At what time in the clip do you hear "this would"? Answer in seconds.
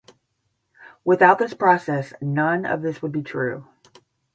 2.81-3.11